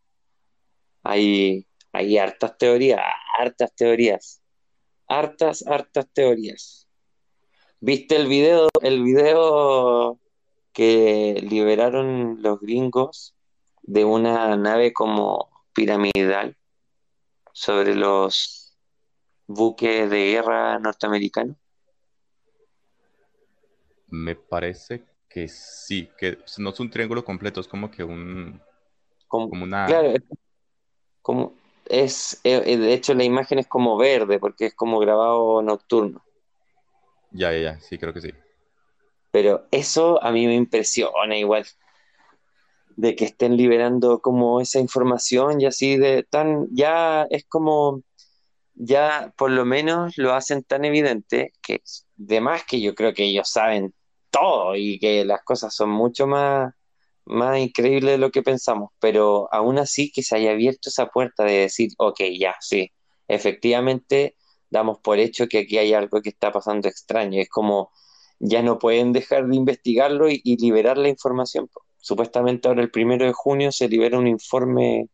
[1.04, 3.02] Hay, hay hartas teorías,
[3.40, 4.42] hartas teorías,
[5.08, 6.88] hartas, hartas teorías.
[7.82, 10.20] ¿Viste el video, el video
[10.74, 13.36] que liberaron los gringos
[13.84, 16.58] de una nave como piramidal
[17.54, 18.78] sobre los
[19.48, 21.56] buques de guerra norteamericanos?
[24.08, 28.62] Me parece que sí, que no es un triángulo completo, es como que un...
[29.28, 29.86] Como, como una...
[29.86, 30.24] claro, es
[31.22, 31.54] como
[31.86, 36.24] es, eh, de hecho la imagen es como verde porque es como grabado nocturno.
[37.32, 38.32] Ya, ya, ya, sí, creo que sí.
[39.32, 41.66] Pero eso a mí me impresiona igual,
[42.96, 48.02] de que estén liberando como esa información y así de tan, ya es como,
[48.74, 51.82] ya por lo menos lo hacen tan evidente que
[52.16, 53.94] de más que yo creo que ellos saben
[54.32, 56.74] todo y que las cosas son mucho más,
[57.26, 61.44] más increíbles de lo que pensamos, pero aún así que se haya abierto esa puerta
[61.44, 62.92] de decir, ok, ya, sí,
[63.28, 64.36] efectivamente
[64.70, 67.92] damos por hecho que aquí hay algo que está pasando extraño, es como
[68.40, 71.70] ya no pueden dejar de investigarlo y, y liberar la información.
[71.98, 75.10] Supuestamente ahora el primero de junio se libera un informe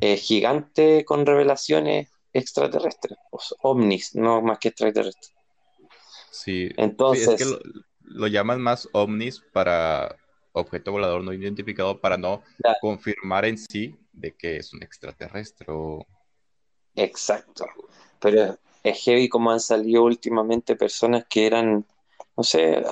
[0.00, 3.18] eh, gigante con revelaciones extraterrestres,
[3.62, 5.32] ovnis, no más que extraterrestres.
[6.30, 7.58] Sí, sí, Entonces, es que lo,
[8.02, 10.16] lo llaman más ovnis para
[10.52, 12.42] objeto volador no identificado, para no
[12.80, 15.66] confirmar en sí de que es un extraterrestre.
[15.70, 16.06] o-
[16.94, 17.66] exacto.
[18.20, 21.86] Pero es heavy como han salido últimamente personas que eran,
[22.36, 22.82] no sé,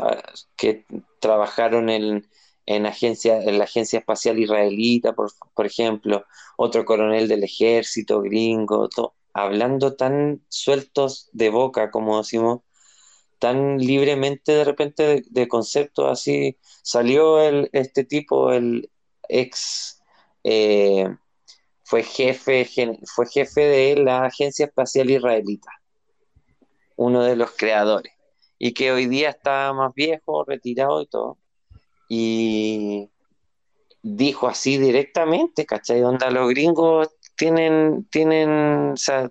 [0.56, 0.84] que
[1.20, 2.26] trabajaron en,
[2.66, 8.88] en agencia, en la Agencia Espacial Israelita, por, por ejemplo, otro coronel del ejército gringo,
[9.32, 12.60] hablando tan sueltos de boca, como decimos,
[13.38, 16.58] tan libremente de repente de, de conceptos así.
[16.82, 18.90] Salió el, este tipo, el
[19.28, 20.02] ex,
[20.44, 21.08] eh,
[21.88, 22.68] fue jefe,
[23.06, 25.70] fue jefe de la Agencia Espacial Israelita,
[26.96, 28.12] uno de los creadores,
[28.58, 31.38] y que hoy día está más viejo, retirado y todo.
[32.10, 33.08] Y
[34.02, 36.02] dijo así directamente, ¿cachai?
[36.02, 39.30] Onda, los gringos tienen, tienen, o sea,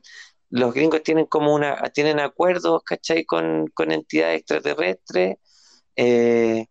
[0.49, 3.23] los gringos tienen como una, tienen acuerdos, ¿cachai?
[3.23, 5.37] Con, con entidades extraterrestres.
[5.95, 6.65] Eh,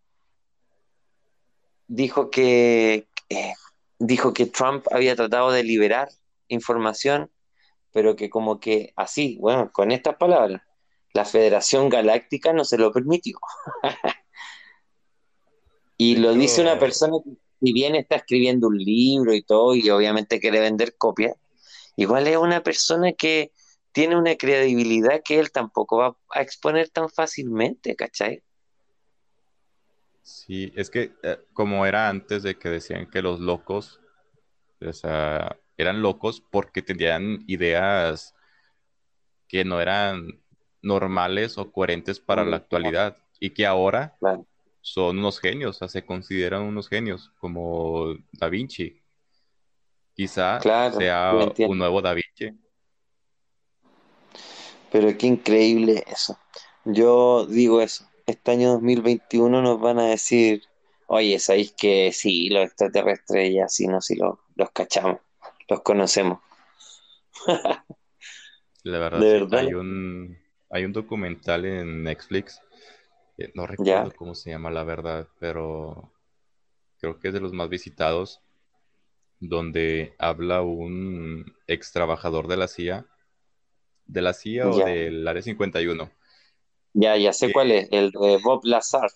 [1.86, 3.54] dijo que, eh,
[3.98, 6.08] dijo que Trump había tratado de liberar
[6.48, 7.30] información,
[7.92, 10.62] pero que como que así, bueno, con estas palabras,
[11.12, 13.38] la Federación Galáctica no se lo permitió.
[15.98, 17.30] Y lo dice una persona que
[17.60, 21.34] si bien está escribiendo un libro y todo, y obviamente quiere vender copias,
[21.96, 23.52] igual es una persona que
[23.92, 28.42] tiene una credibilidad que él tampoco va a exponer tan fácilmente, ¿cachai?
[30.26, 34.00] Sí, es que eh, como era antes de que decían que los locos,
[34.80, 38.34] o sea, eran locos porque tenían ideas
[39.48, 40.40] que no eran
[40.82, 44.46] normales o coherentes para la Claro, actualidad y que ahora claro,
[44.82, 49.02] son unos genios, o sea, se consideran unos genios, como Da Vinci.
[50.16, 52.50] Quizá claro, sea un nuevo Da Vinci.
[54.90, 56.38] Pero qué increíble eso.
[56.84, 58.04] Yo digo eso.
[58.26, 60.62] Este año 2021 nos van a decir,
[61.06, 65.20] oye, ¿sabéis que sí, los extraterrestres ya sí, no, sí los, los cachamos,
[65.68, 66.40] los conocemos?
[68.82, 69.32] La verdad, De sí.
[69.32, 70.38] verdad, Hay un,
[70.70, 72.60] hay un documental en Netflix,
[73.38, 76.12] eh, no ya, recuerdo cómo se llama, la verdad, pero
[76.98, 78.40] creo que es de los más visitados,
[79.38, 83.06] donde habla un ex trabajador de la CIA,
[84.06, 86.10] de la CIA o del Área 51,
[87.02, 89.10] ya, ya sé que cuál es, el de Bob Lazar.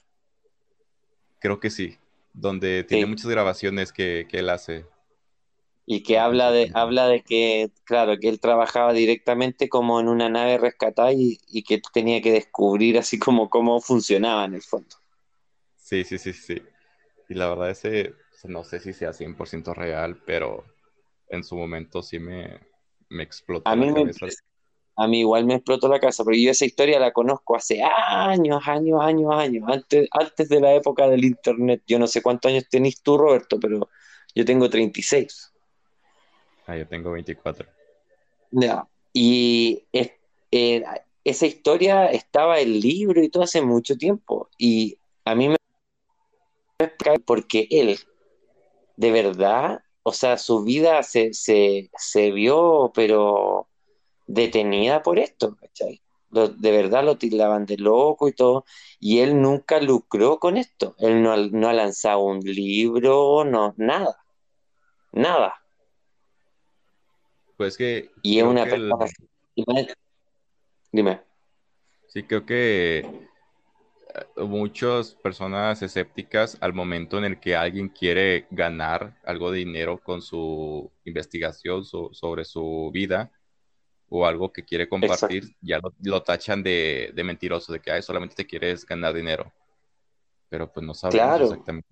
[1.40, 1.98] creo que sí,
[2.32, 3.06] donde tiene Sí.
[3.06, 4.86] muchas grabaciones que, que él hace
[5.84, 10.30] Y que habla de, habla de que, claro, que él trabajaba directamente como en una
[10.30, 14.96] nave rescatada y, y que tenía que descubrir así como cómo funcionaba en el fondo.
[15.76, 16.62] Sí, sí, sí, sí.
[17.28, 18.14] Y la verdad ese,
[18.44, 20.64] no sé si sea 100% real, pero
[21.28, 22.60] en su momento sí me,
[23.08, 24.04] me explotó A mí me.
[25.00, 28.60] A mí igual me explotó la cabeza, porque yo esa historia la conozco hace años,
[28.66, 31.82] años, años, años, antes, antes de la época del internet.
[31.86, 33.88] Yo no sé cuántos años tenés tú, Roberto, pero
[34.34, 35.54] yo tengo 36.
[36.66, 37.66] Ah, yo tengo 24.
[38.50, 38.86] Ya.
[39.14, 40.12] Y es-
[40.52, 40.84] eh,
[41.24, 44.50] esa historia estaba en el libro y todo hace mucho tiempo.
[44.58, 45.56] Y a mí me
[47.24, 47.98] porque él,
[48.96, 53.69] de verdad, o sea, su vida se, se, se vio, pero
[54.32, 56.00] detenida por esto, ¿cachai?
[56.30, 58.64] Lo- de verdad lo tildaban de loco y todo,
[59.00, 60.94] y él nunca lucró con esto.
[60.98, 64.16] Él no, no ha lanzado un libro, no, nada,
[65.12, 65.54] nada.
[67.56, 69.06] Pues que Y es una persona.
[69.56, 69.94] el,
[70.92, 71.20] Dime,
[72.08, 73.04] sí, creo que
[74.36, 80.20] muchas personas escépticas al momento en el que alguien quiere ganar algo de dinero con
[80.22, 83.30] su investigación sobre su vida
[84.10, 88.84] o algo que quiere compartir, ya lo, tachan de, mentiroso, de que solamente te quieres
[88.84, 89.52] ganar dinero.
[90.48, 91.88] Pero pues no sabemos exactamente.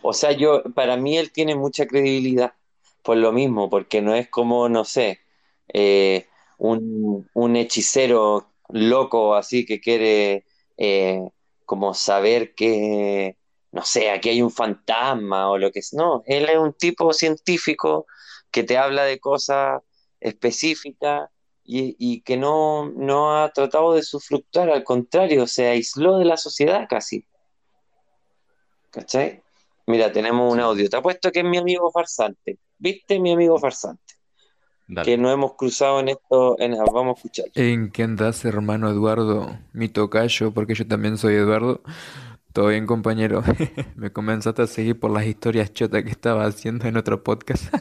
[0.00, 2.54] O sea, yo, para mí él tiene mucha credibilidad
[3.02, 5.20] por lo mismo, porque no es como, no sé,
[5.68, 10.46] eh, un, un hechicero loco así que quiere
[10.78, 11.20] eh,
[11.66, 13.36] como saber que,
[13.70, 15.98] no sé, aquí hay un fantasma o lo que sea.
[15.98, 18.06] No, él es un tipo científico
[18.50, 19.82] que te habla de cosas
[20.24, 21.28] específicas
[21.66, 26.86] y, que no, no ha tratado de sufructuar, al contrario, se aisló de la sociedad
[26.88, 27.26] casi.
[28.90, 29.42] ¿Cachai?
[29.86, 30.88] Mira, tenemos un audio.
[30.88, 32.58] Te apuesto que es mi amigo farsante.
[32.78, 34.02] ¿Viste mi amigo farsante?
[35.02, 37.46] que no hemos cruzado en esto, en, vamos a escuchar.
[37.54, 39.58] ¿En qué andas, hermano Eduardo?
[39.72, 41.82] Mi tocayo, porque yo también soy Eduardo.
[42.52, 43.42] Todo bien, compañero.
[43.96, 47.74] Me comenzaste a seguir por las historias chotas que estaba haciendo en otro podcast.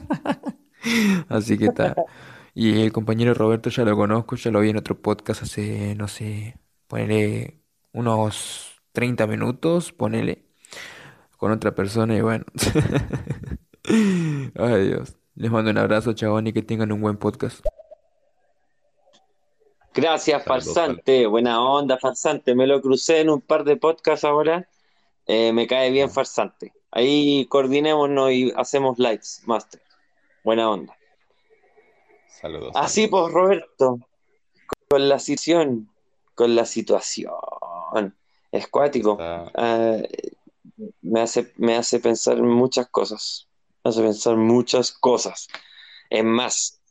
[1.30, 1.96] Así que está.
[2.56, 6.08] Y el compañero Roberto ya lo conozco, ya lo vi en otro podcast hace, no
[6.08, 7.62] sé, ponele
[7.94, 10.46] unos 30 minutos, ponele,
[11.38, 12.46] con otra persona y bueno.
[14.56, 15.16] Ay Dios.
[15.36, 17.66] Les mando un abrazo, chabón, y que tengan un buen podcast.
[19.96, 21.26] Gracias, farsante.
[21.26, 22.54] Buena onda, farsante.
[22.54, 24.68] Me lo crucé en un par de podcasts ahora.
[25.26, 26.72] Eh, me cae bien farsante.
[26.92, 29.82] Ahí coordinémonos y hacemos lives, Master.
[30.44, 30.96] Buena onda.
[32.42, 32.72] Saludos.
[32.76, 34.00] Así pues, Roberto.
[34.90, 35.90] Con la situación.
[36.36, 37.36] Con la situación.
[38.52, 39.18] Escuático.
[39.20, 40.02] Ah,
[41.02, 43.48] me, hace, me hace pensar en muchas cosas
[43.84, 45.48] hace pensar muchas cosas.
[46.10, 46.82] Es más,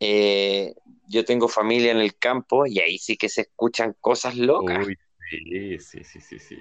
[0.00, 0.74] eh,
[1.08, 4.86] yo tengo familia en el campo y ahí sí que se escuchan cosas locas.
[4.86, 4.96] Uy,
[5.30, 6.56] sí, sí, sí, sí, sí.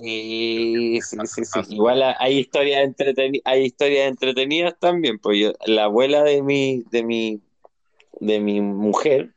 [0.00, 1.60] Sí, sí, sí, sí.
[1.70, 7.02] Igual hay historias entretenidas, hay historias entretenidas también, pues yo, la abuela de mi, de
[7.02, 7.40] mi,
[8.20, 9.34] de mi mujer,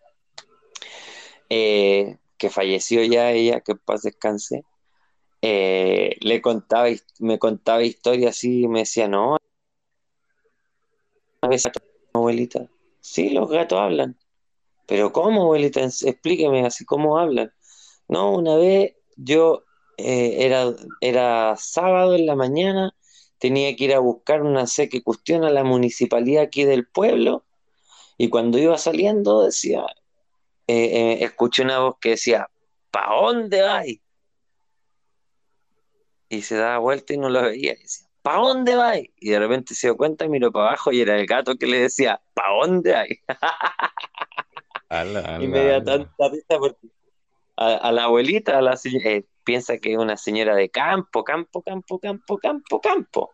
[1.49, 4.65] eh, que falleció ya ella, que paz descanse,
[5.41, 6.89] eh, le contaba,
[7.19, 9.37] me contaba historias así y me decía, no,
[12.13, 12.67] abuelita,
[12.99, 14.17] sí, los gatos hablan,
[14.87, 15.81] pero ¿cómo, abuelita?
[15.81, 17.53] Explíqueme así, ¿cómo hablan?
[18.09, 19.63] No, una vez yo
[19.99, 22.95] eh, era, era sábado en la mañana,
[23.37, 27.45] tenía que ir a buscar una sé que cuestión a la municipalidad aquí del pueblo,
[28.17, 29.85] y cuando iba saliendo decía,
[30.67, 32.49] eh, escuché una voz que decía,
[32.91, 33.99] ¿pa dónde vais?
[36.29, 37.73] y se daba vuelta y no lo veía.
[37.73, 38.93] Y decía, ¿pa dónde va?
[38.97, 41.65] Y de repente se dio cuenta y miró para abajo y era el gato que
[41.65, 43.19] le decía, ¿pa dónde hay?
[45.41, 46.87] y me dio tanta risa porque
[47.57, 51.97] a, la abuelita a la, eh, piensa que es una señora de campo, campo, campo,
[51.97, 53.31] campo, campo, campo.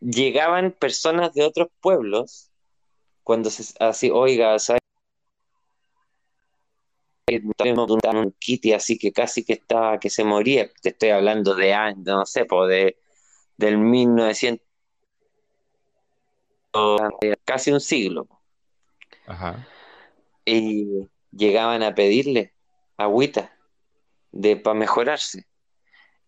[0.00, 2.50] Llegaban personas de otros pueblos
[3.22, 4.80] cuando se así, oiga, ¿sabes?
[7.28, 12.06] un Kitty así que casi que estaba, que se moría, te estoy hablando de años,
[12.06, 12.96] no sé, pues de,
[13.58, 14.66] del 1900,
[17.44, 18.28] casi un siglo.
[19.26, 19.68] Ajá.
[20.46, 22.54] Y llegaban a pedirle
[22.96, 23.55] agüita
[24.32, 25.44] de para mejorarse.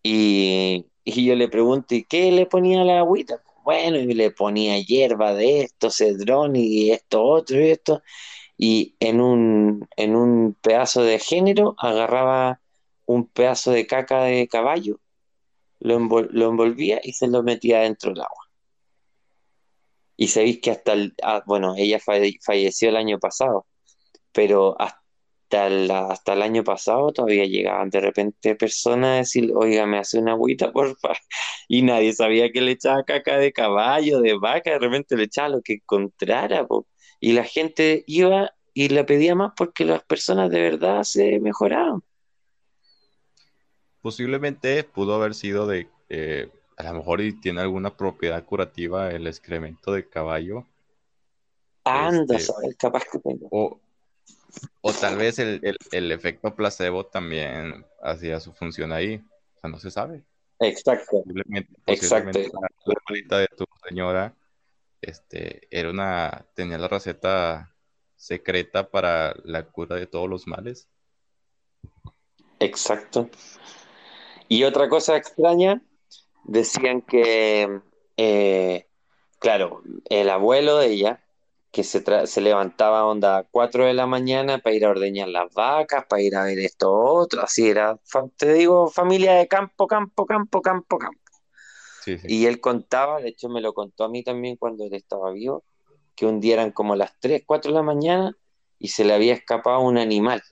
[0.03, 3.43] Y, y, yo le pregunto, ¿y qué le ponía a la agüita?
[3.65, 8.03] Bueno, y le ponía hierba de esto, cedrón y esto otro y esto
[8.59, 12.61] y en un, en un pedazo de género agarraba
[13.07, 15.01] un pedazo de caca de caballo,
[15.79, 18.51] lo, envolvía y se lo metía dentro del agua.
[20.17, 23.67] Y sabéis que hasta el, ah, bueno, ella falleció el año pasado,
[24.33, 24.98] pero hasta
[25.51, 30.33] hasta el año pasado todavía llegaban de repente personas a decir, oiga, me hace una
[30.33, 31.15] agüita, porfa.
[31.69, 35.49] Y nadie sabía que le echaba caca de caballo, de vaca, de repente le echaba
[35.51, 36.67] lo que encontrara,
[37.21, 42.03] y la gente iba y la pedía más porque las personas de verdad se mejoraban.
[44.01, 49.27] Posiblemente pudo haber sido de, eh, a lo mejor y tiene alguna propiedad curativa el
[49.27, 50.65] excremento de caballo.
[51.83, 53.49] Anda, este, capaz que tengo.
[53.51, 53.81] O,
[54.81, 59.23] o tal vez el, efecto placebo también hacía su función ahí.
[59.57, 60.25] O sea, no se sabe.
[60.61, 61.23] Exacto.
[61.23, 62.39] Posiblemente, Exacto.
[62.39, 62.69] La
[63.07, 64.35] abuelita de tu señora
[65.01, 67.75] este, era una, tenía la receta
[68.17, 70.89] secreta para la cura de todos los males.
[72.59, 73.31] Exacto.
[74.49, 75.83] Y otra cosa extraña,
[76.45, 77.81] decían que,
[78.17, 78.87] eh,
[79.39, 81.25] claro, el abuelo de ella,
[81.79, 86.07] que se, levantaba onda a 4 de la mañana para ir a ordeñar las vacas,
[86.07, 87.97] para ir a ver esto otro, así era,
[88.37, 91.21] te digo, familia de campo, campo, campo, campo, campo.
[92.03, 92.27] Sí, sí.
[92.29, 95.63] Y él contaba, de hecho me lo contó a mí también cuando él estaba vivo,
[96.17, 98.37] que un día eran como las 3 4 de la mañana
[98.81, 100.43] y se le había escapado un animal.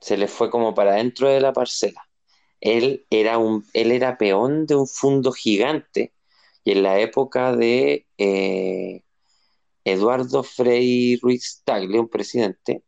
[0.00, 2.08] Se le fue como para dentro de la parcela.
[2.62, 6.14] Él era un, él era peón de un fundo gigante
[6.64, 9.02] y en la época de eh,
[9.84, 12.82] Eduardo Frei Ruiz Tagle, un presidente,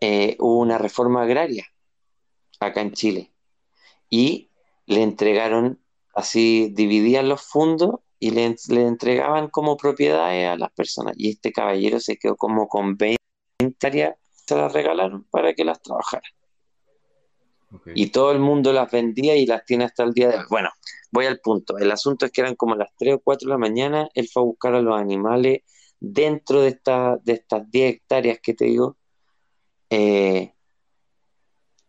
[0.00, 1.66] eh, hubo una reforma agraria
[2.60, 3.32] acá en Chile
[4.10, 4.50] y
[4.86, 5.80] le entregaron
[6.14, 11.14] así, dividían los fondos y le, le entregaban como propiedades a las personas.
[11.16, 13.16] Y este caballero se quedó como con 20
[13.58, 16.22] hectáreas, se las regalaron para que las trabajara.
[17.94, 20.44] Y todo el mundo las vendía y las tiene hasta el día de hoy.
[20.50, 20.68] Bueno,
[21.10, 21.78] voy al punto.
[21.78, 24.42] El asunto es que eran como las 3 o 4 de la mañana, él fue
[24.42, 25.62] a buscar a los animales
[26.04, 28.96] dentro de, esta, de estas 10 hectáreas que te digo,
[29.88, 30.52] eh,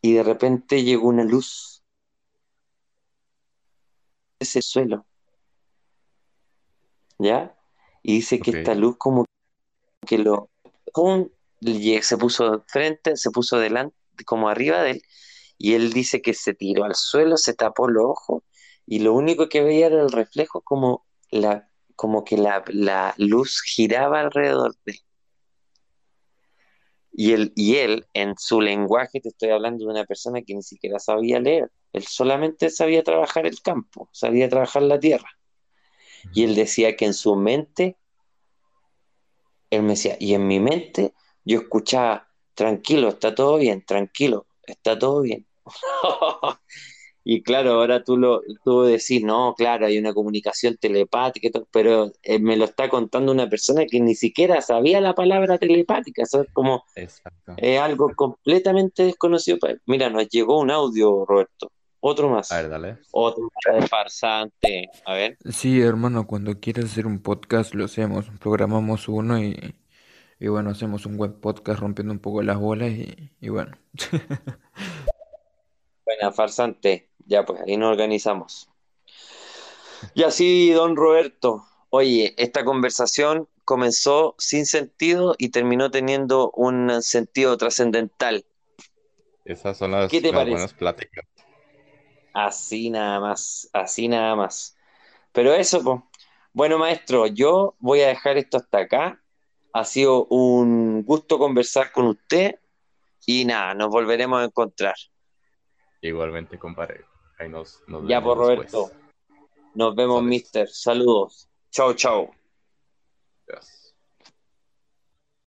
[0.02, 1.82] y de repente llegó una luz
[4.38, 5.08] ese suelo,
[7.18, 7.58] ¿ya?
[8.04, 9.26] Y dice que esta luz como
[10.06, 10.52] que lo,
[12.02, 13.96] se puso frente, se puso delante,
[14.26, 15.02] como arriba de él,
[15.58, 18.44] y él dice que se tiró al suelo, se tapó los ojos,
[18.86, 23.62] y lo único que veía era el reflejo como la, como que la, la luz
[23.62, 25.00] giraba alrededor de.
[27.12, 30.64] Y él, y él, en su lenguaje, te estoy hablando de una persona que ni
[30.64, 31.72] siquiera sabía leer.
[31.92, 35.30] Él solamente sabía trabajar el campo, sabía trabajar la tierra.
[36.34, 37.98] Y él decía que en su mente,
[39.70, 41.14] él me decía, y en mi mente
[41.46, 45.46] yo escuchaba, tranquilo, está todo bien, tranquilo, está todo bien.
[47.26, 51.68] Y claro, ahora tú lo tú decís, no, claro, hay una comunicación telepática, y todo,
[51.72, 56.24] pero eh, me lo está contando una persona que ni siquiera sabía la palabra telepática,
[56.24, 56.84] eso es como
[57.58, 59.58] es algo completamente desconocido.
[59.86, 61.72] Mira, nos llegó un audio, Roberto,
[62.02, 62.98] otro más, A ver, dale.
[63.12, 65.38] otro más de farsante, a ver.
[65.50, 69.76] Sí, hermano, cuando quieras hacer un podcast lo hacemos, programamos uno y,
[70.40, 73.78] y bueno, hacemos un web podcast rompiendo un poco las bolas y, y bueno.
[76.06, 77.13] Buena, farsante.
[77.26, 78.70] Ya, pues ahí nos organizamos.
[80.14, 81.66] Y así, don Roberto.
[81.90, 88.46] Oye, esta conversación comenzó sin sentido y terminó teniendo un sentido trascendental.
[89.46, 90.52] Esas son las, ¿Qué te las parece?
[90.52, 91.26] buenas pláticas.
[92.34, 94.76] Así nada más, así nada más.
[95.32, 96.02] Pero eso, pues.
[96.56, 99.24] Bueno, maestro, yo voy a dejar esto hasta acá.
[99.74, 102.60] Ha sido un gusto conversar con usted
[103.26, 104.96] y nada, nos volveremos a encontrar.
[106.02, 107.06] Igualmente, compadre.
[107.40, 108.72] Ahí nos, nos Ya, vemos por después.
[108.72, 108.98] Roberto.
[109.76, 110.30] Nos vemos, Sales.
[110.30, 110.70] mister.
[110.70, 111.50] Saludos.
[111.72, 112.32] Chao, chao.
[113.48, 113.83] Gracias.